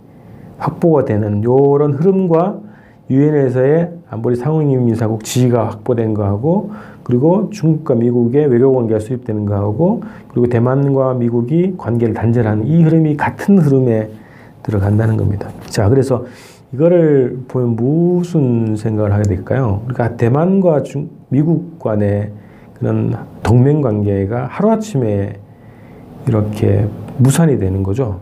확보가 0.59 1.05
되는 1.05 1.41
이런 1.41 1.93
흐름과 1.95 2.61
유엔에서의 3.09 3.91
안보리 4.11 4.37
상임이사국 4.37 5.23
지위가 5.25 5.69
확보된 5.69 6.15
거하고 6.15 6.73
그리고 7.05 7.51
중국과 7.51 7.95
미국의 7.95 8.49
외교 8.49 8.75
관계가 8.75 8.99
수립되는 8.99 9.47
거하고 9.47 10.03
그리고 10.29 10.49
대만과 10.49 11.15
미국이 11.15 11.75
관계를 11.77 12.15
단절하는 12.15 12.67
이 12.67 12.83
흐름이 12.83 13.17
같은 13.17 13.59
흐름에 13.59 14.11
들어간다는 14.65 15.17
겁니다. 15.17 15.49
자, 15.67 15.89
그래서 15.89 16.25
이거를 16.73 17.45
보면 17.47 17.77
무슨 17.77 18.75
생각을 18.75 19.13
하게 19.13 19.23
될까요? 19.23 19.83
그러니까 19.87 20.17
대만과 20.17 20.83
중, 20.83 21.09
미국 21.29 21.79
간의 21.79 22.33
그런 22.75 23.15
동맹 23.45 23.81
관계가 23.81 24.47
하루아침에 24.47 25.39
이렇게 26.27 26.89
무산이 27.19 27.59
되는 27.59 27.85
거죠. 27.85 28.19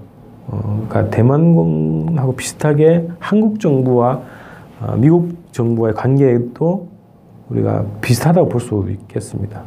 어, 0.47 0.85
그러니까 0.89 1.11
대만하고 1.11 2.35
비슷하게 2.37 3.09
한국 3.19 3.59
정부와 3.61 4.13
어, 4.13 4.23
미국 4.97 5.31
정부와의 5.53 5.95
관계도 5.95 6.89
우리가 7.51 7.85
비슷하다고 8.01 8.49
볼 8.49 8.61
수 8.61 8.85
있겠습니다. 8.89 9.63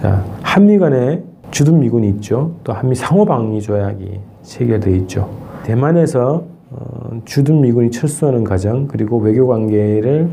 자, 0.00 0.24
한미 0.42 0.78
간에 0.78 1.22
주둔 1.50 1.80
미군이 1.80 2.08
있죠. 2.10 2.52
또 2.64 2.72
한미 2.72 2.94
상호방위 2.94 3.60
조약이 3.60 4.20
체결되어 4.42 4.94
있죠. 4.96 5.28
대만에서 5.64 6.44
어, 6.70 7.20
주둔 7.24 7.60
미군이 7.60 7.90
철수하는 7.90 8.44
과정, 8.44 8.86
그리고 8.88 9.18
외교 9.18 9.46
관계를 9.46 10.28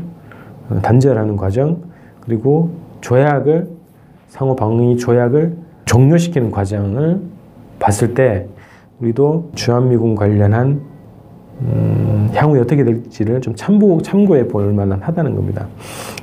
단절하는 0.82 1.36
과정, 1.36 1.78
그리고 2.20 2.70
조약을 3.00 3.68
상호방위 4.28 4.96
조약을 4.96 5.56
종료시키는 5.84 6.50
과정을 6.50 7.20
봤을 7.78 8.14
때 8.14 8.46
우리도 9.00 9.50
주한미군 9.54 10.14
관련한 10.14 10.80
음, 11.62 12.30
향후 12.34 12.58
어떻게 12.58 12.84
될지를 12.84 13.40
좀 13.40 13.54
참고, 13.54 14.02
참고해 14.02 14.48
볼 14.48 14.72
만한 14.72 15.00
하다는 15.00 15.34
겁니다. 15.34 15.66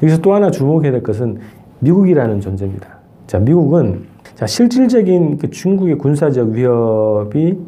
여기서 0.03 0.21
또 0.21 0.33
하나 0.33 0.51
주목해야 0.51 0.91
될 0.91 1.03
것은 1.03 1.39
미국이라는 1.79 2.41
존재입니다. 2.41 2.87
자, 3.27 3.39
미국은 3.39 4.05
자, 4.35 4.45
실질적인 4.45 5.37
그 5.37 5.49
중국의 5.49 5.97
군사적 5.97 6.49
위협이 6.49 7.59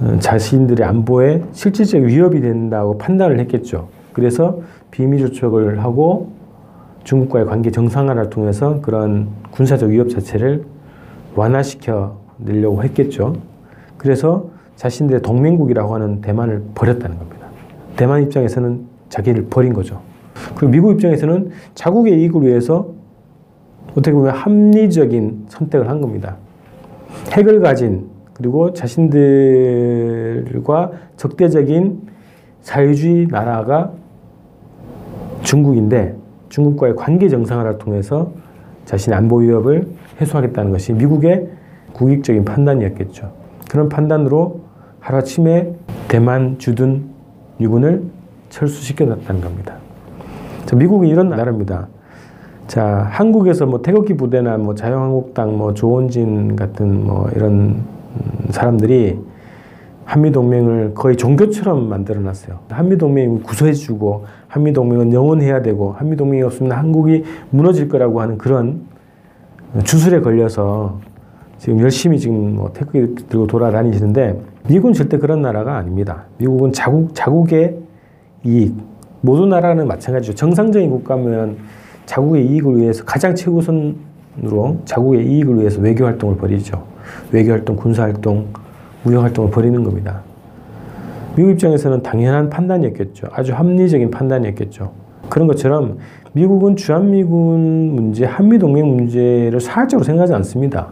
어, 0.00 0.16
자신들의 0.20 0.86
안보에 0.86 1.42
실질적 1.52 2.02
위협이 2.02 2.40
된다고 2.40 2.98
판단을 2.98 3.40
했겠죠. 3.40 3.88
그래서 4.12 4.60
비밀 4.90 5.20
조촉을 5.20 5.82
하고 5.82 6.32
중국과의 7.04 7.46
관계 7.46 7.70
정상화를 7.70 8.30
통해서 8.30 8.80
그런 8.80 9.28
군사적 9.52 9.90
위협 9.90 10.10
자체를 10.10 10.64
완화시켜 11.34 12.18
내려고 12.38 12.82
했겠죠. 12.82 13.34
그래서 13.96 14.50
자신들의 14.76 15.22
동맹국이라고 15.22 15.94
하는 15.94 16.20
대만을 16.20 16.62
버렸다는 16.74 17.18
겁니다. 17.18 17.46
대만 17.96 18.22
입장에서는 18.22 18.86
자기를 19.08 19.46
버린 19.46 19.72
거죠. 19.72 20.00
그리고 20.54 20.70
미국 20.70 20.92
입장에서는 20.92 21.50
자국의 21.74 22.20
이익을 22.20 22.42
위해서 22.42 22.88
어떻게 23.92 24.12
보면 24.12 24.34
합리적인 24.34 25.46
선택을 25.48 25.88
한 25.88 26.00
겁니다. 26.02 26.36
핵을 27.32 27.60
가진 27.60 28.08
그리고 28.34 28.74
자신들과 28.74 29.22
적대적인 31.16 32.02
사회주의 32.60 33.26
나라가 33.28 33.92
중국인데 35.42 36.14
중국과의 36.50 36.96
관계 36.96 37.28
정상화를 37.30 37.78
통해서 37.78 38.32
자신의 38.84 39.16
안보 39.16 39.38
위협을 39.38 39.88
해소하겠다는 40.20 40.70
것이 40.72 40.92
미국의 40.92 41.48
국익적인 41.94 42.44
판단이었겠죠. 42.44 43.32
그런 43.70 43.88
판단으로 43.88 44.65
하루아침에 45.06 45.72
대만 46.08 46.58
주둔 46.58 47.10
미군을 47.58 48.02
철수시켜놨다는 48.48 49.40
겁니다. 49.40 49.76
자, 50.64 50.74
미국은 50.74 51.06
이런 51.06 51.28
나라입니다. 51.28 51.86
자, 52.66 53.06
한국에서 53.12 53.66
뭐 53.66 53.82
태극기 53.82 54.16
부대나 54.16 54.56
뭐 54.58 54.74
자유한국당, 54.74 55.56
뭐 55.56 55.74
조원진 55.74 56.56
같은 56.56 57.06
뭐 57.06 57.30
이런 57.36 57.82
사람들이 58.50 59.20
한미동맹을 60.06 60.94
거의 60.94 61.16
종교처럼 61.16 61.88
만들어 61.88 62.20
놨어요. 62.20 62.58
한미동맹이 62.68 63.42
구소해주고 63.42 64.24
한미동맹은 64.48 65.12
영원해야 65.12 65.62
되고 65.62 65.92
한미동맹이 65.92 66.42
없으면 66.42 66.72
한국이 66.72 67.22
무너질 67.50 67.88
거라고 67.88 68.20
하는 68.20 68.38
그런 68.38 68.86
주술에 69.84 70.20
걸려서 70.20 70.98
지금 71.58 71.80
열심히 71.80 72.18
지금 72.18 72.56
뭐 72.56 72.72
태극기 72.72 73.26
들고 73.28 73.46
돌아다니시는데 73.46 74.40
미국은 74.68 74.92
절대 74.92 75.18
그런 75.18 75.42
나라가 75.42 75.76
아닙니다. 75.76 76.24
미국은 76.38 76.72
자국 76.72 77.14
자국의 77.14 77.76
이익 78.44 78.74
모든 79.22 79.48
나라는 79.48 79.86
마찬가지죠. 79.86 80.34
정상적인 80.34 80.90
국가면 80.90 81.56
자국의 82.04 82.46
이익을 82.46 82.76
위해서 82.76 83.04
가장 83.04 83.34
최우선으로 83.34 84.78
자국의 84.84 85.26
이익을 85.26 85.58
위해서 85.60 85.80
외교 85.80 86.04
활동을 86.04 86.36
벌이죠. 86.36 86.84
외교 87.32 87.52
활동, 87.52 87.76
군사 87.76 88.02
활동, 88.02 88.46
무역 89.02 89.22
활동을 89.22 89.50
벌이는 89.50 89.82
겁니다. 89.82 90.22
미국 91.36 91.50
입장에서는 91.52 92.02
당연한 92.02 92.50
판단이었겠죠. 92.50 93.28
아주 93.32 93.52
합리적인 93.54 94.10
판단이었겠죠. 94.10 94.92
그런 95.28 95.48
것처럼 95.48 95.98
미국은 96.32 96.76
주한미군 96.76 97.94
문제, 97.94 98.24
한미동맹 98.24 98.86
문제를 98.86 99.60
사활적으로 99.60 100.04
생각하지 100.04 100.34
않습니다. 100.34 100.88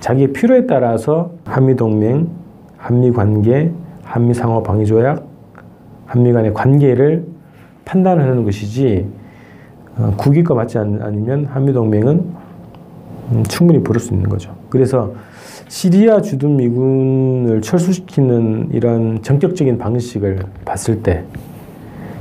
자기의 0.00 0.32
필요에 0.32 0.66
따라서 0.66 1.32
한미동맹, 1.44 2.28
한미관계, 2.76 3.72
한미상호방위조약, 4.04 5.26
한미 6.06 6.32
간의 6.32 6.54
관계를 6.54 7.26
판단하는 7.84 8.44
것이지 8.44 9.06
어, 9.98 10.14
국익과 10.16 10.54
맞지 10.54 10.78
않으면 10.78 11.46
한미동맹은 11.46 12.24
음, 13.30 13.42
충분히 13.44 13.82
부를 13.82 14.00
수 14.00 14.14
있는 14.14 14.28
거죠. 14.28 14.54
그래서 14.70 15.12
시리아 15.68 16.22
주둔 16.22 16.56
미군을 16.56 17.60
철수시키는 17.60 18.70
이런 18.72 19.22
전격적인 19.22 19.76
방식을 19.76 20.44
봤을 20.64 21.02
때 21.02 21.24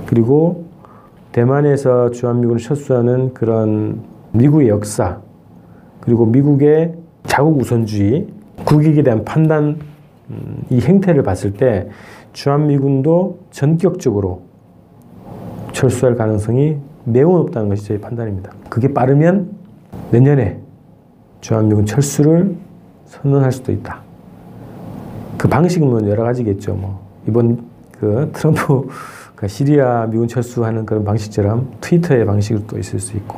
그리고 0.05 0.65
대만에서 1.31 2.11
주한미군을 2.11 2.59
철수하는 2.59 3.33
그런 3.33 4.01
미국의 4.33 4.67
역사 4.67 5.19
그리고 6.01 6.25
미국의 6.25 6.93
자국 7.37 7.59
우선주의 7.59 8.25
국익에 8.65 9.03
대한 9.03 9.23
판단 9.23 9.77
음, 10.31 10.63
이 10.71 10.79
행태를 10.79 11.21
봤을 11.21 11.53
때 11.53 11.87
주한미군도 12.33 13.37
전격적으로 13.51 14.41
철수할 15.71 16.15
가능성이 16.15 16.77
매우 17.03 17.37
높다는 17.37 17.69
것이 17.69 17.85
제 17.85 18.01
판단입니다. 18.01 18.53
그게 18.69 18.91
빠르면 18.91 19.51
내년에 20.09 20.57
주한미군 21.41 21.85
철수를 21.85 22.55
선언할 23.05 23.51
수도 23.51 23.71
있다. 23.71 24.01
그 25.37 25.47
방식은 25.47 25.87
뭐 25.87 26.09
여러 26.09 26.23
가지겠죠. 26.23 26.73
뭐 26.73 27.05
이번 27.27 27.65
그 27.99 28.31
트럼프 28.33 28.89
그 29.35 29.47
시리아 29.47 30.07
미군 30.07 30.27
철수하는 30.27 30.87
그런 30.87 31.03
방식처럼 31.03 31.69
트위터의 31.81 32.25
방식도 32.25 32.79
있을 32.79 32.99
수 32.99 33.15
있고 33.15 33.37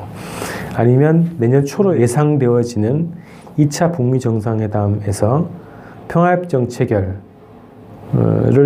아니면 0.74 1.36
내년 1.38 1.66
초로 1.66 2.00
예상되어지는 2.00 3.28
2차 3.60 3.92
북미 3.92 4.20
정상회담에서 4.20 5.50
평화협정 6.08 6.70
체결을 6.70 7.16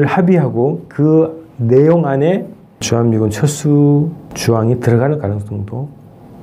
합의하고 0.05 0.85
그 0.87 1.47
내용 1.57 2.05
안에 2.05 2.47
주한미군 2.79 3.29
철수 3.29 4.09
조항이 4.33 4.79
들어가는 4.79 5.17
가능성도 5.17 5.89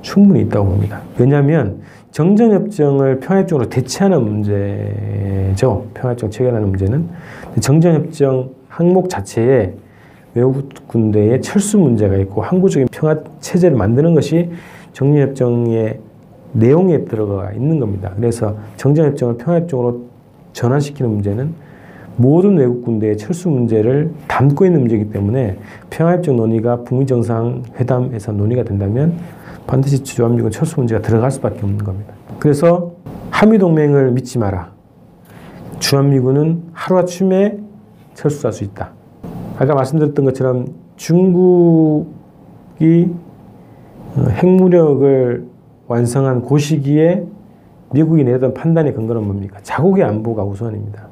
충분히 0.01 0.41
있다고 0.41 0.65
봅니다. 0.65 1.01
왜냐하면 1.17 1.81
정전협정을 2.11 3.19
평화협정으로 3.19 3.69
대체하는 3.69 4.23
문제죠. 4.23 5.85
평화협정 5.93 6.29
체결하는 6.29 6.67
문제는. 6.69 7.09
정전협정 7.59 8.49
항목 8.67 9.09
자체에 9.09 9.73
외국 10.33 10.69
군대의 10.87 11.41
철수 11.41 11.77
문제가 11.77 12.15
있고 12.17 12.41
항구적인 12.41 12.87
평화 12.91 13.17
체제를 13.39 13.77
만드는 13.77 14.13
것이 14.13 14.49
정전협정의 14.93 15.99
내용에 16.53 17.05
들어가 17.05 17.51
있는 17.51 17.79
겁니다. 17.79 18.11
그래서 18.15 18.55
정전협정을 18.77 19.37
평화협정으로 19.37 20.01
전환시키는 20.53 21.09
문제는 21.09 21.53
모든 22.17 22.57
외국 22.57 22.83
군대의 22.83 23.17
철수 23.17 23.49
문제를 23.49 24.11
담고 24.27 24.65
있는 24.65 24.81
문제이기 24.81 25.11
때문에 25.11 25.57
평화협정 25.89 26.35
논의가 26.35 26.81
북미 26.83 27.05
정상회담에서 27.05 28.33
논의가 28.33 28.63
된다면 28.63 29.17
반드시 29.65 30.03
주한미군 30.03 30.51
철수 30.51 30.77
문제가 30.77 31.01
들어갈 31.01 31.31
수밖에 31.31 31.61
없는 31.61 31.77
겁니다. 31.77 32.13
그래서 32.39 32.93
한미 33.29 33.57
동맹을 33.57 34.11
믿지 34.11 34.37
마라. 34.37 34.71
주한미군은 35.79 36.63
하루아침에 36.73 37.57
철수할 38.13 38.53
수 38.53 38.63
있다. 38.63 38.91
아까 39.57 39.73
말씀드렸던 39.73 40.25
것처럼 40.25 40.67
중국이 40.95 42.05
어, 44.15 44.25
핵무력을 44.29 45.45
완성한 45.91 46.43
그 46.43 46.57
시기에 46.57 47.25
미국이 47.91 48.23
내던 48.23 48.53
판단의 48.53 48.93
근거는 48.93 49.23
뭡니까? 49.25 49.59
자국의 49.61 50.05
안보가 50.05 50.43
우선입니다. 50.45 51.07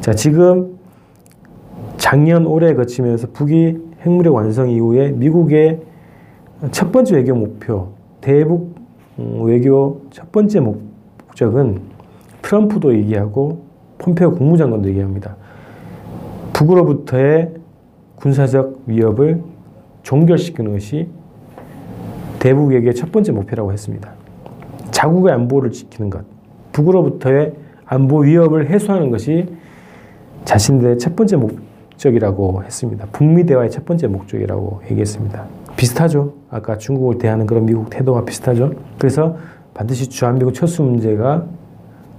자, 0.00 0.14
지금 0.14 0.78
작년 1.96 2.46
올해 2.46 2.74
거치면서 2.74 3.28
북이 3.32 3.78
핵무력 4.02 4.34
완성 4.34 4.70
이후에 4.70 5.10
미국의 5.10 5.80
첫 6.70 6.92
번째 6.92 7.16
외교 7.16 7.34
목표, 7.34 7.88
대북 8.20 8.76
음, 9.18 9.42
외교 9.42 10.02
첫 10.10 10.30
번째 10.30 10.60
목적은 10.60 11.80
트럼프도 12.42 12.94
얘기하고 12.94 13.62
폼페오 13.98 14.34
국무장관도 14.34 14.88
얘기합니다. 14.90 15.36
북으로부터의 16.52 17.54
군사적 18.14 18.82
위협을 18.86 19.42
종결시키는 20.04 20.72
것이 20.72 21.08
대북에게 22.38 22.92
첫 22.92 23.12
번째 23.12 23.32
목표라고 23.32 23.72
했습니다. 23.72 24.10
자국의 24.90 25.32
안보를 25.32 25.70
지키는 25.70 26.10
것, 26.10 26.24
북으로부터의 26.72 27.54
안보 27.84 28.20
위협을 28.20 28.70
해소하는 28.70 29.10
것이 29.10 29.46
자신들의 30.44 30.98
첫 30.98 31.16
번째 31.16 31.36
목적이라고 31.36 32.62
했습니다. 32.64 33.06
북미 33.12 33.44
대화의 33.44 33.70
첫 33.70 33.84
번째 33.84 34.06
목적이라고 34.08 34.82
얘기했습니다. 34.90 35.46
비슷하죠. 35.76 36.34
아까 36.50 36.76
중국을 36.76 37.18
대하는 37.18 37.46
그런 37.46 37.64
미국 37.66 37.90
태도와 37.90 38.24
비슷하죠. 38.24 38.72
그래서 38.98 39.36
반드시 39.74 40.08
주한미군 40.08 40.52
철수 40.54 40.82
문제가 40.82 41.46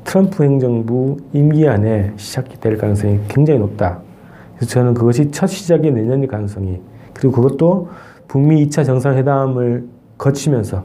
트럼프 0.05 0.43
행정부 0.43 1.17
임기 1.33 1.67
안에 1.67 2.13
시작이 2.15 2.59
될 2.59 2.77
가능성이 2.77 3.19
굉장히 3.27 3.59
높다. 3.59 3.99
그래서 4.55 4.71
저는 4.71 4.93
그것이 4.93 5.31
첫 5.31 5.47
시작이 5.47 5.91
내년일 5.91 6.27
가능성이 6.27 6.81
그리고 7.13 7.41
그것도 7.41 7.89
북미 8.27 8.65
2차 8.65 8.85
정상회담을 8.85 9.87
거치면서 10.19 10.83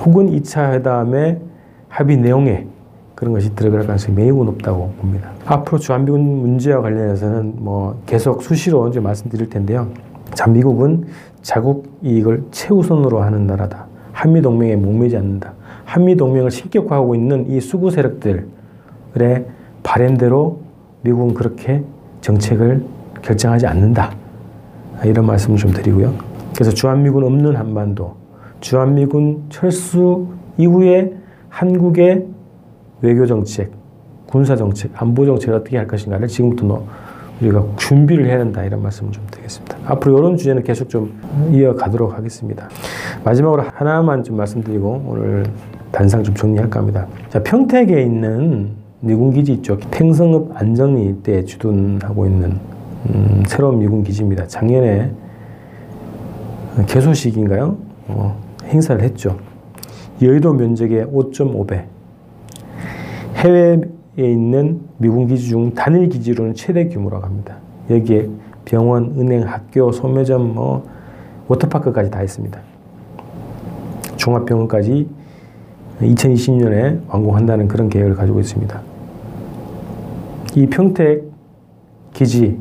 혹은 0.00 0.28
2차 0.30 0.72
회담의 0.72 1.40
합의 1.88 2.16
내용에 2.16 2.66
그런 3.14 3.34
것이 3.34 3.54
들어갈 3.54 3.82
가능성이 3.82 4.16
매우 4.16 4.42
높다고 4.44 4.92
봅니다. 4.98 5.30
앞으로 5.44 5.78
주한미군 5.78 6.20
문제와 6.20 6.80
관련해서는 6.80 7.54
뭐 7.58 8.00
계속 8.06 8.42
수시로 8.42 8.88
이제 8.88 8.98
말씀드릴 8.98 9.50
텐데요. 9.50 9.88
자, 10.32 10.46
미국은 10.48 11.04
자국 11.42 11.98
이익을 12.02 12.44
최우선으로 12.50 13.20
하는 13.20 13.46
나라다. 13.46 13.86
한미 14.12 14.40
동맹에 14.40 14.76
목매지 14.76 15.16
않는다. 15.16 15.52
한미 15.84 16.16
동맹을 16.16 16.50
신격화하고 16.50 17.14
있는 17.14 17.50
이 17.50 17.60
수구 17.60 17.90
세력들의 17.90 18.44
바램대로 19.82 20.60
미국은 21.02 21.34
그렇게 21.34 21.82
정책을 22.22 22.84
결정하지 23.22 23.66
않는다. 23.66 24.12
이런 25.04 25.26
말씀을 25.26 25.58
좀 25.58 25.72
드리고요. 25.72 26.14
그래서 26.54 26.70
주한미군 26.70 27.24
없는 27.24 27.56
한반도, 27.56 28.14
주한미군 28.60 29.44
철수 29.48 30.28
이후에 30.58 31.12
한국의 31.48 32.26
외교 33.02 33.26
정책, 33.26 33.72
군사 34.26 34.54
정책, 34.56 34.90
안보 34.94 35.26
정책을 35.26 35.54
어떻게 35.54 35.76
할 35.76 35.86
것인가를 35.86 36.28
지금부터 36.28 36.84
우리가 37.40 37.64
준비를 37.76 38.26
해야 38.26 38.38
된다 38.38 38.62
이런 38.62 38.82
말씀을 38.82 39.12
좀 39.12 39.24
드리겠습니다. 39.30 39.78
앞으로 39.86 40.18
이런 40.18 40.36
주제는 40.36 40.62
계속 40.62 40.88
좀 40.90 41.18
이어가도록 41.52 42.14
하겠습니다. 42.14 42.68
마지막으로 43.24 43.64
하나만 43.74 44.22
좀 44.22 44.36
말씀드리고 44.36 45.04
오늘 45.06 45.44
단상 45.90 46.22
좀 46.22 46.34
정리할까 46.34 46.78
합니다. 46.78 47.06
자, 47.30 47.42
평택에 47.42 48.02
있는 48.02 48.70
미군 49.00 49.32
기지 49.32 49.54
있죠. 49.54 49.78
탱성읍 49.90 50.52
안정리 50.54 51.22
때 51.22 51.44
주둔하고 51.44 52.26
있는 52.26 52.58
음, 53.08 53.42
새로운 53.46 53.78
미군 53.78 54.04
기지입니다. 54.04 54.46
작년에 54.46 55.10
개소식인가요? 56.86 57.76
어, 58.08 58.38
행사를 58.70 59.00
했죠. 59.02 59.36
여의도 60.22 60.54
면적의 60.54 61.06
5.5배. 61.06 61.84
해외에 63.36 63.80
있는 64.16 64.80
미군 64.98 65.26
기지 65.26 65.48
중 65.48 65.74
단일 65.74 66.08
기지로는 66.08 66.54
최대 66.54 66.88
규모라고 66.88 67.24
합니다. 67.24 67.56
여기에 67.88 68.28
병원, 68.64 69.14
은행, 69.18 69.46
학교, 69.46 69.90
소매점, 69.90 70.54
뭐 70.54 70.86
워터파크까지 71.48 72.10
다 72.10 72.22
있습니다. 72.22 72.60
종합병원까지 74.16 75.08
2020년에 76.00 77.00
완공한다는 77.08 77.66
그런 77.66 77.88
계획을 77.88 78.14
가지고 78.14 78.40
있습니다. 78.40 78.80
이 80.56 80.66
평택 80.66 81.24
기지 82.12 82.58